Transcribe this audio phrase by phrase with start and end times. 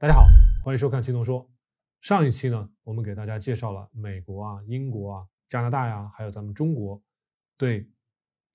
[0.00, 0.24] 大家好，
[0.64, 1.46] 欢迎收看青铜说。
[2.00, 7.02] 上一期呢，我们给大家介绍了美国啊、英国啊、加拿大呀，还有咱们中国
[7.58, 7.86] 对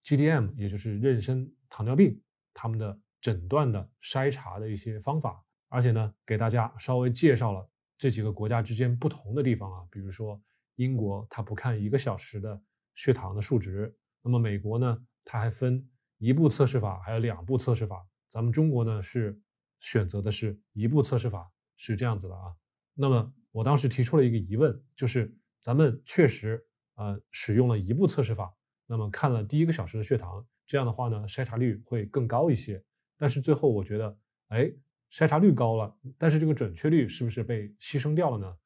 [0.01, 2.19] GDM，也就是妊娠糖尿病
[2.51, 10.41] 他们的诊断的筛查的一些方法，而且呢，给大家稍微介绍了这几个国家之间不同的地方啊，比如说
[10.77, 12.59] 英国它不看一个小时的
[12.95, 15.87] 血糖的数值，那么美国呢，它还分
[16.17, 18.03] 一步测试法，还有两步测试法。
[18.29, 19.39] 咱们中国呢是
[19.85, 21.47] 选择的是一步测试法，
[21.77, 22.55] 是这样子的啊。
[22.95, 26.59] 那么我当时提出了一个疑问，就是咱们确实
[26.95, 28.51] 呃使用了一步测试法，
[28.87, 32.83] 那么看了第一个小时的血糖，这样的话呢筛查率会更高一些。
[33.15, 34.73] 但是最后我觉得，哎，
[35.11, 38.57] 筛查率高了，但是这个准确率是不是被牺牲掉了呢？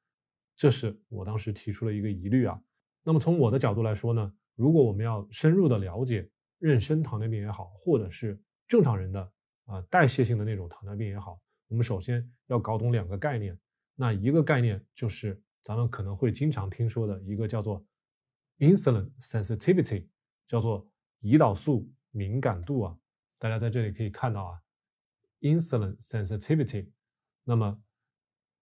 [0.56, 2.58] 这是我当时提出了一个疑虑啊。
[3.04, 6.30] 那么从我的角度来说呢，如果我们要深入的了解
[6.62, 9.34] 妊娠糖尿病也好，或者是正常人的
[9.70, 13.58] 啊代谢性的那种糖尿病也好，我们首先要搞懂两个概念。
[13.96, 17.86] 那一个概念就是咱们可能会经常听说的一个叫做
[18.58, 20.08] insulin sensitivity，
[20.46, 20.90] 叫做
[21.22, 22.98] 胰岛素敏感度啊。
[23.40, 24.62] 大家在这里可以看到啊
[25.42, 26.90] ，insulin sensitivity，
[27.44, 27.82] 那么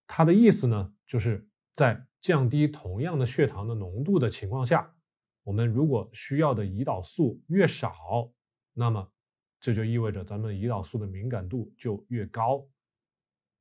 [0.05, 4.95] 它的意思呢，就是在降低同样的血糖的浓度的情况下，
[5.43, 8.33] 我们如果需要的胰岛素越少，
[8.73, 9.11] 那么
[9.59, 12.67] 这就意味着咱们胰岛素的敏感度就越高。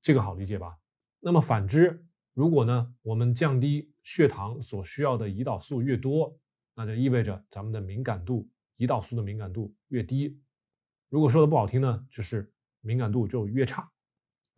[0.03, 0.79] 这个好理解吧？
[1.21, 6.39] 那么反之，如果呢我们降低血糖所需要的胰岛素越多，
[6.75, 10.41] 那就意味着咱们的敏感度，胰岛素的敏感度越低。
[11.09, 13.91] 如果说的不好听呢，就是敏感度就越差。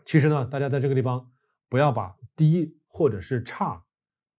[0.05, 1.30] 其实呢，大家在这个地方
[1.69, 3.84] 不要把低或者是差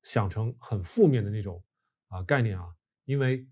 [0.03, 1.63] 想成很负面的那种
[2.09, 2.75] 啊概念啊，
[3.06, 3.47] 因为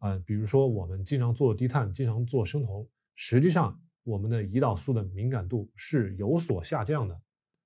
[0.00, 7.20] 呃，比如说我们经常做低碳，经常做生酮，实际上我们的胰岛素的敏感度是有所下降的，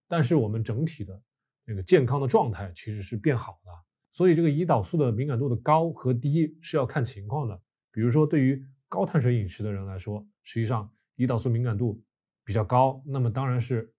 [0.08, 1.22] 但是我们整体的
[1.64, 3.70] 那个健康的状态其实是变好的。
[4.12, 7.60] 所以这个胰岛素的敏感度的高和低是要看情况的。
[7.90, 12.00] 比如说对于高碳水饮食的人来说，实际上胰岛素敏感度
[12.44, 13.92] 比较高，那么当然是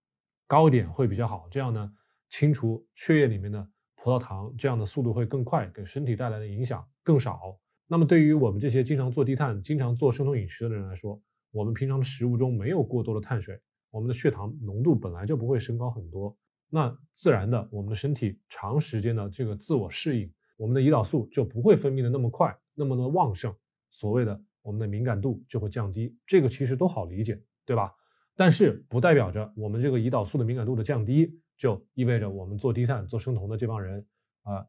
[0.46, 1.48] 高一点会比较好。
[1.50, 1.92] 这样呢，
[2.28, 7.58] 清除血液里面的葡萄糖这样的速度会更快，给身体带来的影响更少。
[7.86, 11.20] 那么对于我们这些经常做低碳、经常做生酮饮食的人来说，
[11.52, 13.60] 我们平常的食物中没有过多的碳水，
[13.90, 16.36] 我们的血糖浓度本来就不会升高很多。
[16.68, 23.54] 那自然的，我们的身体长时间的这个自我适应，我们的胰岛素就不会分泌的那么快，那么的旺盛。
[23.88, 27.94] 所谓的我们的敏感度就会降低，这个其实都好理解，对吧？
[28.34, 34.04] 但是不代表着我们这个胰岛素的敏感度的降低，就意味着我们做低碳、做生酮的这帮人
[34.42, 34.66] 啊，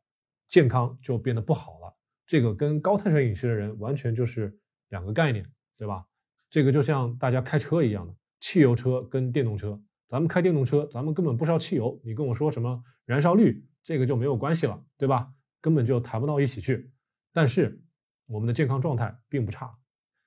[0.48, 1.97] 健康就变得不好了。
[2.28, 4.56] 这个跟高碳水饮食的人完全就是
[4.90, 5.44] 两个概念，
[5.78, 6.06] 对吧？
[6.50, 15.34] 这个就像大家开车一样的，汽油车跟电动车，咱们开电动车，咱们根本不烧汽油，你跟我说什么燃烧率，这个就没有关系了，对吧？
[15.62, 16.92] 根本就谈不到一起去。
[17.34, 17.82] 但是
[18.28, 19.78] 我们的健康状态并不差，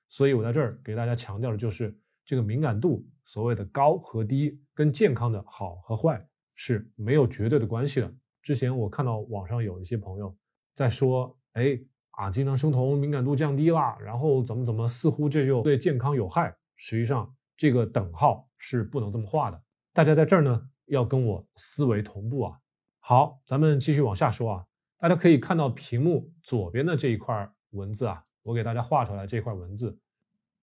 [0.07, 1.95] 所以我在这儿给大家强调的就是
[2.25, 8.13] 这个敏感度，所谓的高和低跟健康的好和坏是没有绝对的关系的。
[8.41, 10.35] 之前我看到网上有一些朋友
[10.73, 11.79] 在说，哎
[12.21, 16.55] 啊，经常生酮敏感度降低了，然后怎么怎么，似乎这就对健康有害。
[16.75, 19.59] 实际上这个等号是不能这么画的。
[19.93, 22.59] 大家在这儿呢要跟我思维同步啊。
[22.99, 24.65] 好，咱们继续往下说啊。
[24.97, 27.51] 大家可以看到屏幕左边的这一块。
[27.71, 29.97] 文字啊，我给大家画出来这块文字，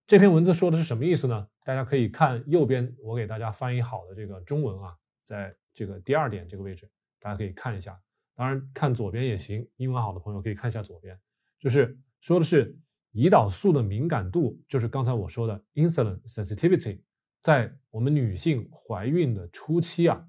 [0.05, 1.47] 这篇文字说的是什么意思呢？
[1.65, 6.87] 大家可以看右边我给大家翻译好的这个中文啊，在这个第二点这个位置，
[7.19, 7.99] 大家可以看一下。
[8.35, 11.19] 当然看左边也行，英文好的朋友可以看一下左边，
[11.59, 12.77] 就是说的是
[13.13, 17.01] 胰岛素的敏感度，就是刚才我说的 insulin sensitivity，
[17.41, 20.27] 在我们女性怀孕的初期啊，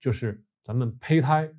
[0.00, 1.52] 就是咱们胚胎，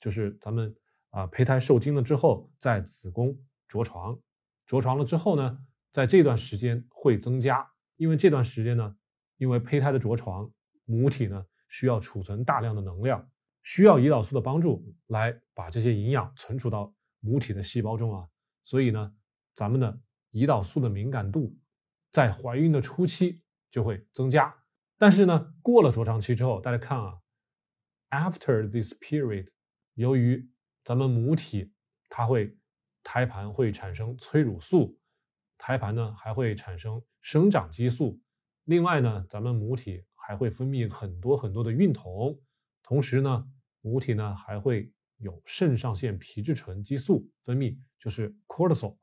[0.00, 0.74] 就是咱们
[1.10, 3.38] 啊胚胎受精了之后，在子宫。
[3.68, 4.18] 着床，
[4.66, 5.58] 着床了之后呢，
[5.90, 8.96] 在这段时间会增加，因为这段时间呢，
[9.36, 10.50] 因为胚胎的着床，
[10.86, 13.30] 母体呢需要储存大量的能量，
[13.62, 16.90] 需要胰岛素的帮助来把这些营养存储到
[17.20, 18.26] 母体的细胞中啊，
[18.68, 19.14] 所以呢，
[19.54, 19.98] 咱们的
[20.32, 21.56] 胰岛素的敏感度
[22.10, 24.54] 在怀孕的初期就会增加，
[24.98, 27.18] 但是呢，过了着床期之后，大家看啊
[28.10, 29.48] ，after this period，
[29.94, 30.50] 由于
[30.84, 31.72] 咱们母体
[32.10, 32.54] 它会。
[33.04, 34.98] 胎盘会产生催乳素，
[35.56, 38.20] 胎盘呢还会产生生长激素。
[38.64, 42.38] 另外呢，咱们母体还会分泌很多很多的孕酮，
[42.82, 43.50] 同时呢，
[43.80, 48.96] 母体呢还会有肾上腺皮质醇激素分泌，就是 cortisol。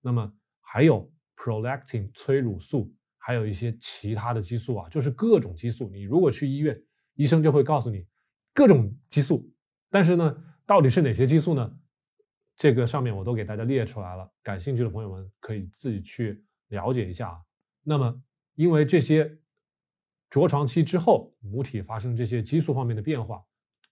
[0.00, 5.90] 那么还有 prolactin 催乳素，还有一些其他的激素啊，就是各种激素。
[5.90, 6.80] 你如果去医院，
[7.14, 8.06] 医生就会告诉你
[8.52, 9.50] 各种激素，
[9.90, 11.78] 但是呢，到底是哪些激素呢？
[12.56, 17.40] 这个上面我都给大家列出来了，感兴趣的朋友们可以自己去了解一下啊。
[17.82, 18.22] 那么，
[18.54, 19.38] 因为这些
[20.28, 23.42] 着床期之后，母体发生这些激素方面的变化，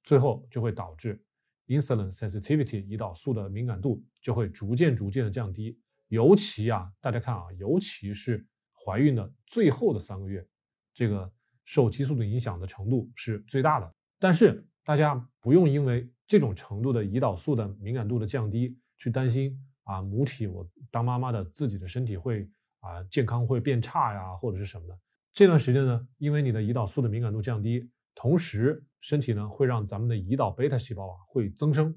[0.03, 1.25] 最后就会导致
[1.69, 5.79] insulin sensitivity 胰岛素的敏感度就会逐渐逐渐的降低。
[6.09, 8.45] 尤其啊，大家看啊，尤其是
[8.75, 10.47] 怀孕的最后的三个月，
[10.95, 11.31] 这个
[11.65, 13.95] 受激素的影响的程度是最大的。
[14.19, 19.55] 但是大家不用因为这种程度的胰岛素的敏感度的降低去担心
[19.85, 22.49] 啊，母体我当妈妈的自己的身体会
[22.81, 24.99] 啊健康会变差呀，或者是什么的。
[25.35, 27.89] 这段时间呢，因为你的胰岛素的敏感度降低，
[28.21, 31.95] 同时身体呢会让咱们的胰岛贝塔细胞啊会增生，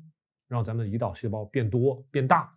[0.48, 2.54] 让咱们的胰岛细胞变多变大，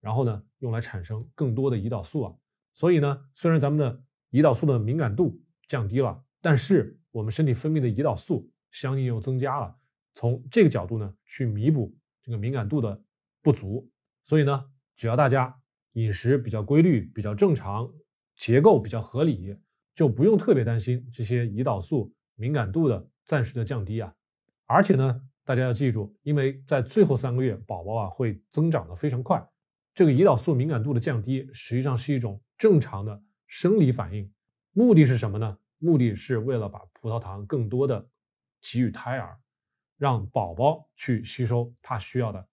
[0.00, 2.32] 然后呢用来产生更多的胰岛素啊。
[2.74, 4.00] 所以呢，虽然咱们的
[4.30, 5.36] 胰岛素的敏感度
[5.66, 9.76] 降低了，但是我们身体分泌的胰岛素相应又增加了。
[10.12, 11.92] 从这个角度呢，去弥补
[12.22, 13.02] 这个敏感度的
[13.42, 13.90] 不足，
[14.22, 15.52] 所以呢，只要大家
[15.94, 17.92] 饮食比较规律、比较正常，
[18.36, 19.56] 结构比较合理，
[19.92, 24.14] 就不用特别担心这些胰岛素敏感度的暂时的降低啊。
[24.64, 29.46] 而且呢，大家要记住，因为在最后三个月，宝宝啊会增长的非常快，
[29.92, 34.32] 这个胰岛素敏感度的降低实际上是一种正常的生理反应。
[34.72, 35.58] 目的是什么呢？
[35.76, 38.08] 目的是为了把葡萄糖更多的
[38.62, 39.38] 给予胎儿。
[40.00, 42.48] 让宝宝去吸收他需要的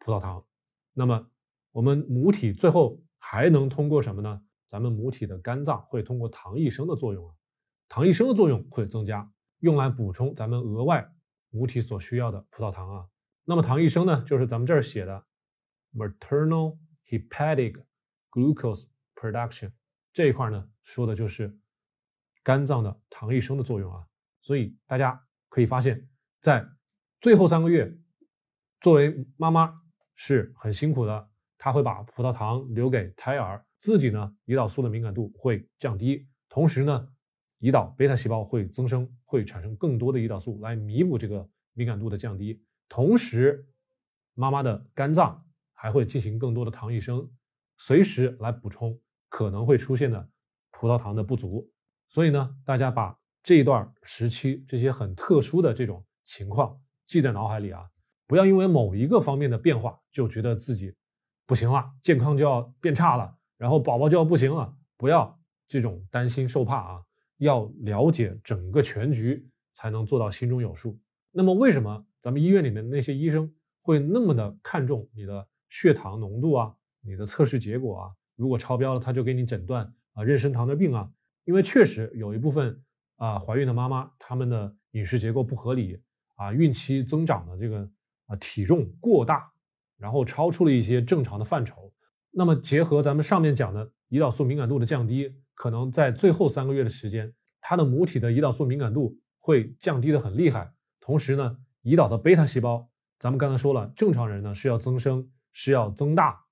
[0.00, 0.44] 葡萄糖，
[0.92, 1.30] 那么
[1.70, 4.42] 我们母体最后还能通过什么呢？
[4.66, 7.32] 咱们母体的肝脏会通过糖异生的作用啊，
[7.88, 9.30] 糖异生的作用会增加，
[9.60, 11.10] 用来补充咱们额外
[11.50, 13.06] 母体所需要的葡萄糖啊。
[13.44, 15.24] 那么糖异生呢，就是咱们这儿写的
[15.94, 17.82] maternal hepatic
[18.30, 19.72] glucose production
[20.12, 21.58] 这一块呢，说的就是
[22.42, 24.06] 肝脏的糖异生的作用啊。
[24.42, 26.08] 所以大家可以发现，
[26.40, 26.66] 在
[27.20, 27.90] 最后三个月，
[28.80, 29.74] 作为妈妈
[30.14, 37.08] 是很辛苦的，她会把葡萄糖留给胎儿，自己呢，胰岛素的敏感度会降低，同时呢，
[37.60, 43.66] 胰岛贝塔细胞会增生，会产生更多的胰岛素来弥补这个敏感度的降低，同时，
[44.34, 47.28] 妈妈的肝脏还会进行更多的糖异生，
[47.76, 50.30] 随时来补充可能会出现的
[50.70, 51.68] 葡萄糖的不足。
[52.08, 56.80] 所以呢，大家把这一段时期这些很特殊的这种情况。
[57.06, 57.88] 记在脑海里啊，
[58.26, 60.94] 不要因为某一个方面的变化就觉得自己
[61.46, 67.02] 不行了，健康就要变差了，然后宝宝就要不行了，不要这种担心受怕啊，
[67.38, 70.98] 要了解整个全局才能做到心中有数。
[71.32, 73.52] 那么为什么咱们医院里面那些医生
[73.82, 78.10] 会那么的看重你的血糖浓度啊，你的测试结果啊？
[78.36, 81.10] 如果超标了，他就给你诊断啊妊娠糖尿病啊？
[81.44, 82.80] 因为确实有一部分
[83.16, 86.00] 啊怀孕的妈妈，她们的饮食结构不合理。
[86.36, 87.80] 啊，孕期增长的这个
[88.26, 89.50] 啊体重过大，
[89.96, 91.92] 然后超出了一些正常的范畴。
[92.30, 100.72] 那么结合咱们上面讲的胰岛素敏感度的降低，可能在最后三个月的时间，它的母体的胰岛素敏感度会降低的很厉害。
[101.00, 102.88] 同时呢，胰岛的贝塔细胞，
[103.18, 106.44] 咱们刚才说了，正常人呢是要增生，是要增大，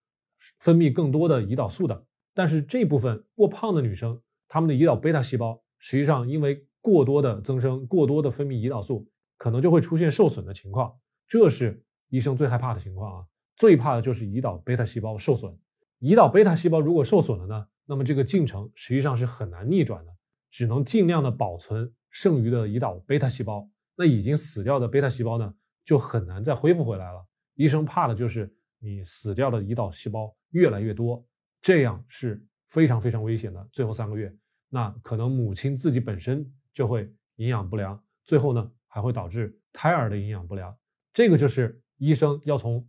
[0.58, 2.04] 分泌更多的胰岛素的。
[2.34, 9.08] 但是这部分过胖的女生，她们的胰岛贝塔细胞实际上因为过多的增生，过多的分泌胰岛素。
[9.38, 10.90] 可能就会出现受损的情况，
[11.28, 13.26] 这是医生最害怕的情况啊！
[13.54, 15.54] 最怕的就是胰岛贝塔细胞受损。
[16.00, 20.12] 胰岛贝塔细胞如果受损了呢，那么这个进程实际上是很难逆转的，
[20.50, 23.68] 只能尽量的保存剩余的胰岛贝塔细胞。
[23.96, 27.26] 那已经死掉的贝塔细胞呢，就很难再恢复回来了。
[27.54, 31.24] 医生怕的就是你死掉的胰岛细胞越来越多，
[31.60, 33.68] 这样是非常非常危险的。
[33.72, 34.30] 最后三个月，
[34.68, 38.72] 那可能母亲自己本身就会营养不良，最后呢？
[38.88, 40.74] 还会导致胎儿的营养不良，
[41.12, 42.88] 这个就是医生要从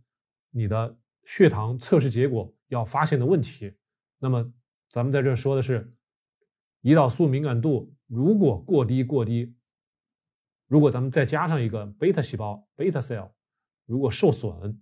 [0.50, 3.74] 你的血糖测试结果要发现的问题。
[4.18, 4.50] 那么
[4.88, 5.94] 咱们在这说的是，
[6.82, 9.54] 胰岛素敏感度如果过低过低，
[10.66, 13.32] 如果咱们再加上一个贝塔细胞 （beta cell），
[13.84, 14.80] 如果受损，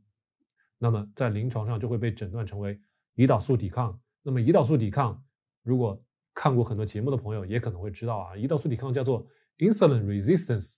[0.78, 2.80] 那么在临床上就会被诊断成为
[3.16, 4.00] 胰岛素抵抗。
[4.22, 5.24] 那么胰岛素抵抗，
[5.62, 6.00] 如果
[6.34, 9.26] 看过很多节目的朋友也可能会知道啊，胰岛素抵抗叫做
[9.58, 10.76] insulin resistance。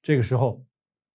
[0.00, 0.64] 这个时候，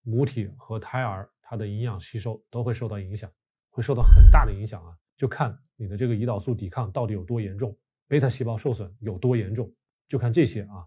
[0.03, 3.31] 母体和胎儿它的营养吸收都会受到影响，
[3.69, 4.95] 会受到很大的影响啊！
[5.15, 7.75] 就看你的这个胰岛素抵抗到底有多严重，
[8.07, 9.71] 贝塔细胞受损有多严重，
[10.07, 10.85] 就看这些啊。